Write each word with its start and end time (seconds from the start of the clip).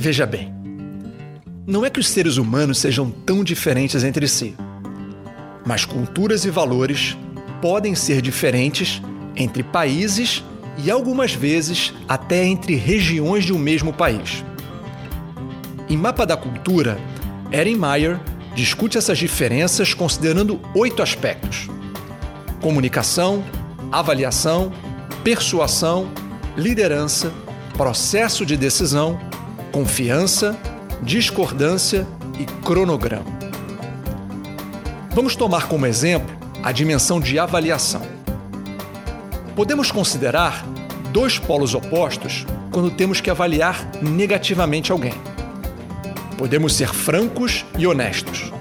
Veja 0.00 0.24
bem, 0.24 0.54
não 1.66 1.84
é 1.84 1.90
que 1.90 1.98
os 1.98 2.08
seres 2.08 2.36
humanos 2.36 2.78
sejam 2.78 3.10
tão 3.10 3.42
diferentes 3.42 4.04
entre 4.04 4.28
si, 4.28 4.54
mas 5.66 5.84
culturas 5.84 6.44
e 6.44 6.50
valores 6.50 7.18
podem 7.60 7.96
ser 7.96 8.22
diferentes 8.22 9.02
entre 9.34 9.64
países 9.64 10.44
e 10.84 10.88
algumas 10.88 11.34
vezes 11.34 11.92
até 12.08 12.44
entre 12.44 12.76
regiões 12.76 13.44
de 13.44 13.52
um 13.52 13.58
mesmo 13.58 13.92
país. 13.92 14.44
Em 15.90 15.96
Mapa 15.96 16.24
da 16.24 16.36
Cultura, 16.36 16.96
Erin 17.50 17.74
Meyer 17.74 18.20
discute 18.54 18.96
essas 18.96 19.18
diferenças 19.18 19.94
considerando 19.94 20.60
oito 20.76 21.02
aspectos: 21.02 21.68
comunicação, 22.60 23.44
avaliação, 23.90 24.72
persuasão, 25.24 26.08
liderança, 26.56 27.32
processo 27.76 28.46
de 28.46 28.56
decisão, 28.56 29.18
confiança, 29.78 30.58
discordância 31.02 32.04
e 32.36 32.44
cronograma. 32.64 33.26
Vamos 35.14 35.36
tomar 35.36 35.68
como 35.68 35.86
exemplo 35.86 36.36
a 36.64 36.72
dimensão 36.72 37.20
de 37.20 37.38
avaliação. 37.38 38.02
Podemos 39.54 39.92
considerar 39.92 40.66
dois 41.12 41.38
polos 41.38 41.76
opostos 41.76 42.44
quando 42.72 42.90
temos 42.90 43.20
que 43.20 43.30
avaliar 43.30 43.88
negativamente 44.02 44.90
alguém. 44.90 45.14
Podemos 46.36 46.74
ser 46.74 46.92
francos 46.92 47.64
e 47.78 47.86
honestos. 47.86 48.52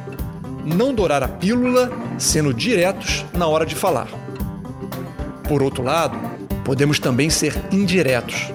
Não 0.64 0.94
dourar 0.94 1.24
a 1.24 1.28
pílula 1.28 1.92
sendo 2.20 2.54
diretos 2.54 3.26
na 3.34 3.48
hora 3.48 3.66
de 3.66 3.74
falar. 3.74 4.08
Por 5.48 5.64
outro 5.64 5.82
lado, 5.82 6.16
podemos 6.64 7.00
também 7.00 7.32
ser 7.32 7.60
indiretos, 7.72 8.52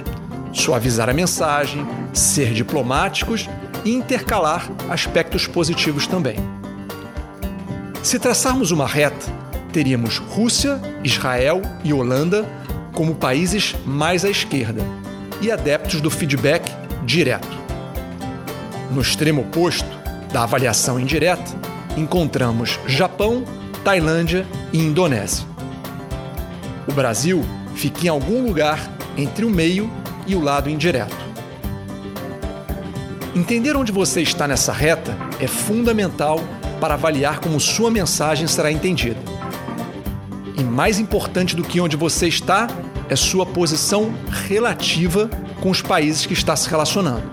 suavizar 0.52 1.08
a 1.08 1.14
mensagem, 1.14 1.86
ser 2.12 2.52
diplomáticos 2.52 3.48
e 3.84 3.90
intercalar 3.92 4.68
aspectos 4.88 5.46
positivos 5.46 6.06
também. 6.06 6.36
Se 8.02 8.18
traçarmos 8.18 8.70
uma 8.70 8.86
reta, 8.86 9.26
teríamos 9.72 10.18
Rússia, 10.18 10.80
Israel 11.02 11.62
e 11.82 11.92
Holanda 11.92 12.44
como 12.92 13.14
países 13.14 13.74
mais 13.86 14.24
à 14.24 14.30
esquerda 14.30 14.82
e 15.40 15.50
adeptos 15.50 16.00
do 16.00 16.10
feedback 16.10 16.70
direto. 17.04 17.48
No 18.90 19.00
extremo 19.00 19.42
oposto 19.42 19.88
da 20.32 20.42
avaliação 20.42 21.00
indireta, 21.00 21.50
encontramos 21.96 22.78
Japão, 22.86 23.44
Tailândia 23.82 24.46
e 24.72 24.78
Indonésia. 24.78 25.46
O 26.86 26.92
Brasil 26.92 27.42
fica 27.74 28.06
em 28.06 28.08
algum 28.08 28.46
lugar 28.46 28.78
entre 29.16 29.44
o 29.44 29.50
meio 29.50 29.90
e 30.32 30.34
o 30.34 30.40
lado 30.40 30.68
indireto. 30.68 31.14
Entender 33.34 33.76
onde 33.76 33.92
você 33.92 34.20
está 34.22 34.48
nessa 34.48 34.72
reta 34.72 35.16
é 35.38 35.46
fundamental 35.46 36.40
para 36.80 36.94
avaliar 36.94 37.38
como 37.38 37.60
sua 37.60 37.90
mensagem 37.90 38.46
será 38.46 38.72
entendida. 38.72 39.20
E 40.58 40.62
mais 40.62 40.98
importante 40.98 41.54
do 41.54 41.62
que 41.62 41.80
onde 41.80 41.96
você 41.96 42.28
está 42.28 42.66
é 43.08 43.16
sua 43.16 43.46
posição 43.46 44.12
relativa 44.48 45.30
com 45.60 45.70
os 45.70 45.80
países 45.80 46.26
que 46.26 46.32
está 46.32 46.56
se 46.56 46.68
relacionando. 46.68 47.30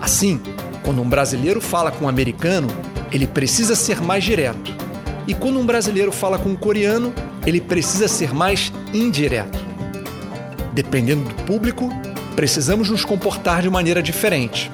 Assim, 0.00 0.40
quando 0.82 1.02
um 1.02 1.08
brasileiro 1.08 1.60
fala 1.60 1.90
com 1.90 2.04
um 2.04 2.08
americano, 2.08 2.68
ele 3.12 3.26
precisa 3.26 3.74
ser 3.74 4.00
mais 4.00 4.24
direto. 4.24 4.74
E 5.26 5.34
quando 5.34 5.60
um 5.60 5.66
brasileiro 5.66 6.10
fala 6.10 6.38
com 6.38 6.50
um 6.50 6.56
coreano, 6.56 7.12
ele 7.46 7.60
precisa 7.60 8.08
ser 8.08 8.32
mais 8.34 8.72
indireto. 8.92 9.69
Dependendo 10.72 11.28
do 11.28 11.34
público, 11.44 11.88
precisamos 12.36 12.88
nos 12.88 13.04
comportar 13.04 13.62
de 13.62 13.70
maneira 13.70 14.02
diferente. 14.02 14.70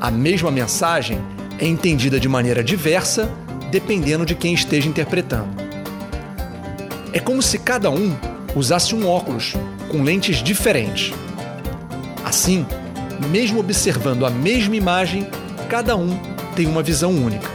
A 0.00 0.10
mesma 0.10 0.50
mensagem 0.50 1.18
é 1.58 1.66
entendida 1.66 2.18
de 2.18 2.28
maneira 2.28 2.62
diversa 2.62 3.30
dependendo 3.70 4.26
de 4.26 4.34
quem 4.34 4.52
esteja 4.52 4.88
interpretando. 4.88 5.48
É 7.12 7.18
como 7.18 7.40
se 7.40 7.58
cada 7.58 7.90
um 7.90 8.14
usasse 8.54 8.94
um 8.94 9.08
óculos 9.08 9.54
com 9.88 10.02
lentes 10.02 10.42
diferentes. 10.42 11.12
Assim, 12.22 12.66
mesmo 13.30 13.60
observando 13.60 14.26
a 14.26 14.30
mesma 14.30 14.76
imagem, 14.76 15.26
cada 15.68 15.96
um 15.96 16.18
tem 16.54 16.66
uma 16.66 16.82
visão 16.82 17.10
única. 17.12 17.50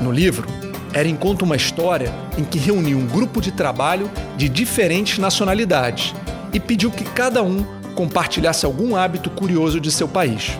No 0.00 0.12
livro, 0.12 0.46
Erin 0.94 1.16
conta 1.16 1.44
uma 1.44 1.56
história 1.56 2.12
em 2.36 2.44
que 2.44 2.58
reuniu 2.58 2.98
um 2.98 3.06
grupo 3.06 3.40
de 3.40 3.50
trabalho 3.50 4.10
de 4.36 4.48
diferentes 4.48 5.18
nacionalidades 5.18 6.14
e 6.52 6.60
pediu 6.60 6.90
que 6.90 7.04
cada 7.04 7.42
um 7.42 7.64
compartilhasse 7.94 8.66
algum 8.66 8.94
hábito 8.94 9.30
curioso 9.30 9.80
de 9.80 9.90
seu 9.90 10.06
país. 10.06 10.58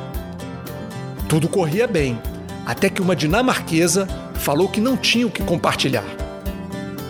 Tudo 1.28 1.48
corria 1.48 1.86
bem, 1.86 2.18
até 2.64 2.88
que 2.88 3.02
uma 3.02 3.16
dinamarquesa 3.16 4.08
falou 4.34 4.68
que 4.68 4.80
não 4.80 4.96
tinha 4.96 5.26
o 5.26 5.30
que 5.30 5.42
compartilhar. 5.42 6.04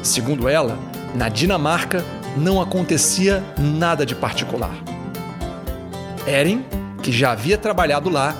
Segundo 0.02 0.48
ela, 0.48 0.78
na 1.14 1.28
Dinamarca 1.28 2.04
não 2.36 2.60
acontecia 2.60 3.42
nada 3.58 4.04
de 4.04 4.14
particular. 4.14 4.74
Erin, 6.26 6.64
que 7.02 7.12
já 7.12 7.32
havia 7.32 7.58
trabalhado 7.58 8.08
lá, 8.08 8.34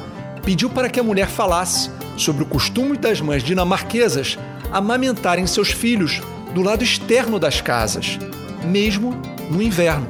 pediu 0.45 0.71
para 0.71 0.89
que 0.89 0.99
a 0.99 1.03
mulher 1.03 1.29
falasse 1.29 1.91
sobre 2.17 2.43
o 2.43 2.47
costume 2.47 2.97
das 2.97 3.21
mães 3.21 3.43
dinamarquesas 3.43 4.39
amamentarem 4.73 5.47
seus 5.47 5.71
filhos 5.71 6.21
do 6.55 6.63
lado 6.63 6.83
externo 6.83 7.39
das 7.39 7.61
casas, 7.61 8.19
mesmo 8.65 9.15
no 9.51 9.63
inverno. 9.63 10.09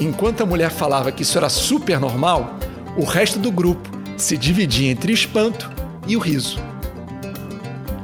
Enquanto 0.00 0.42
a 0.42 0.46
mulher 0.46 0.70
falava 0.70 1.12
que 1.12 1.22
isso 1.22 1.38
era 1.38 1.48
super 1.48 2.00
normal, 2.00 2.58
o 2.96 3.04
resto 3.04 3.38
do 3.38 3.52
grupo 3.52 3.88
se 4.16 4.36
dividia 4.36 4.90
entre 4.90 5.12
espanto 5.12 5.70
e 6.06 6.16
o 6.16 6.20
riso. 6.20 6.58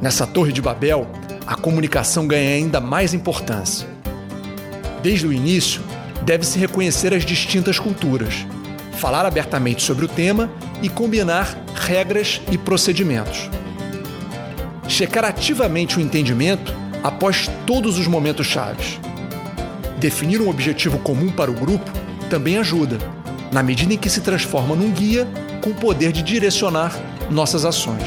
Nessa 0.00 0.26
Torre 0.26 0.52
de 0.52 0.62
Babel, 0.62 1.10
a 1.46 1.56
comunicação 1.56 2.26
ganha 2.26 2.54
ainda 2.54 2.80
mais 2.80 3.12
importância. 3.12 3.88
Desde 5.02 5.26
o 5.26 5.32
início, 5.32 5.80
deve-se 6.22 6.58
reconhecer 6.58 7.12
as 7.12 7.24
distintas 7.24 7.78
culturas, 7.78 8.46
falar 8.92 9.26
abertamente 9.26 9.82
sobre 9.82 10.04
o 10.04 10.08
tema 10.08 10.50
e 10.82 10.88
combinar 10.88 11.56
regras 11.74 12.40
e 12.50 12.58
procedimentos. 12.58 13.48
Checar 14.88 15.22
ativamente 15.26 15.98
o 15.98 16.00
entendimento 16.00 16.74
após 17.04 17.48
todos 17.66 17.98
os 17.98 18.06
momentos 18.06 18.46
chaves. 18.46 18.98
Definir 19.98 20.40
um 20.40 20.48
objetivo 20.48 20.98
comum 21.00 21.30
para 21.30 21.50
o 21.50 21.54
grupo 21.54 21.90
também 22.30 22.56
ajuda, 22.56 22.98
na 23.52 23.62
medida 23.62 23.92
em 23.92 23.98
que 23.98 24.08
se 24.08 24.22
transforma 24.22 24.74
num 24.74 24.90
guia 24.90 25.28
com 25.62 25.70
o 25.70 25.74
poder 25.74 26.10
de 26.10 26.22
direcionar 26.22 26.98
nossas 27.30 27.66
ações. 27.66 28.02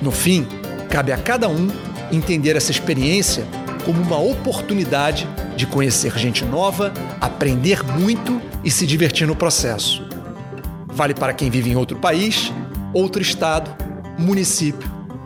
No 0.00 0.10
fim, 0.10 0.46
cabe 0.88 1.12
a 1.12 1.18
cada 1.18 1.48
um 1.48 1.68
entender 2.10 2.56
essa 2.56 2.70
experiência 2.70 3.44
como 3.84 4.00
uma 4.00 4.18
oportunidade 4.18 5.28
de 5.54 5.66
conhecer 5.66 6.16
gente 6.16 6.46
nova, 6.46 6.94
aprender 7.20 7.84
muito 7.84 8.40
e 8.64 8.70
se 8.70 8.86
divertir 8.86 9.26
no 9.26 9.36
processo. 9.36 10.02
Vale 10.86 11.12
para 11.12 11.34
quem 11.34 11.50
vive 11.50 11.70
em 11.70 11.76
outro 11.76 11.98
país, 11.98 12.52
outro 12.94 13.20
estado, 13.20 13.70
município 14.18 14.97